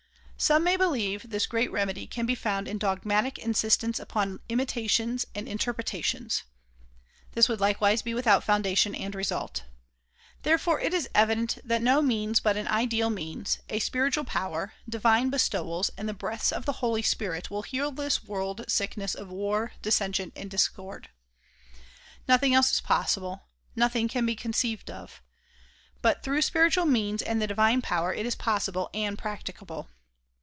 Some 0.43 0.63
may 0.63 0.75
believe 0.75 1.29
this 1.29 1.45
great 1.45 1.71
remedy 1.71 2.07
can 2.07 2.25
be 2.25 2.33
found 2.33 2.67
in 2.67 2.79
dogmatic 2.79 3.37
insistence 3.37 3.99
upon 3.99 4.39
imitations 4.49 5.23
and 5.35 5.47
interpretations. 5.47 6.41
This 7.33 7.47
would 7.47 7.59
likewise 7.59 8.01
be 8.01 8.15
without 8.15 8.43
foundation 8.43 8.95
and 8.95 9.13
result. 9.13 9.65
Therefore 10.41 10.79
it 10.79 10.95
is 10.95 11.07
evident 11.13 11.59
that 11.63 11.83
no 11.83 12.01
means 12.01 12.39
but 12.39 12.57
an 12.57 12.67
ideal 12.69 13.11
means, 13.11 13.59
a 13.69 13.77
spiritual 13.77 14.23
power, 14.23 14.73
divine 14.89 15.29
bestowals 15.29 15.91
and 15.95 16.09
the 16.09 16.11
breaths 16.15 16.51
of 16.51 16.65
the 16.65 16.73
Holy 16.81 17.03
Spirit 17.03 17.51
will 17.51 17.61
heal 17.61 17.91
this 17.91 18.23
world 18.23 18.65
sickness 18.67 19.13
of 19.13 19.29
war, 19.29 19.73
dissension 19.83 20.31
and 20.35 20.49
discord. 20.49 21.09
Nothing 22.27 22.55
else 22.55 22.71
is 22.71 22.77
DISCOURSES 22.79 23.13
DELIVERED 23.13 23.27
IN 23.27 23.35
NEW 23.75 23.83
YORK 23.83 23.91
153 23.93 24.07
possible; 24.07 24.07
nothing 24.07 24.07
can 24.07 24.25
be 24.25 24.35
conceived 24.35 24.89
of. 24.89 25.21
But 26.01 26.23
through 26.23 26.41
spiritual 26.41 26.85
means 26.85 27.21
and 27.21 27.39
the 27.39 27.45
divine 27.45 27.83
power 27.83 28.11
it 28.11 28.25
is 28.25 28.33
possible 28.33 28.89
and 28.95 29.15
practicable. 29.15 29.87